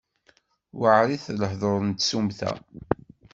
[0.79, 2.51] Weεrit lehdur n tsumta.